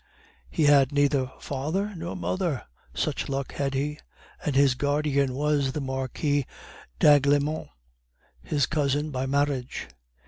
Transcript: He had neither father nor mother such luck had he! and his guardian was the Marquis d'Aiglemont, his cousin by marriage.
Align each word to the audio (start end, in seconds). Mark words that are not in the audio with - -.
He 0.49 0.63
had 0.63 0.91
neither 0.91 1.31
father 1.39 1.93
nor 1.95 2.15
mother 2.15 2.65
such 2.95 3.29
luck 3.29 3.53
had 3.53 3.75
he! 3.75 3.99
and 4.43 4.55
his 4.55 4.73
guardian 4.73 5.35
was 5.35 5.73
the 5.73 5.79
Marquis 5.79 6.47
d'Aiglemont, 6.99 7.69
his 8.41 8.65
cousin 8.65 9.11
by 9.11 9.27
marriage. 9.27 9.89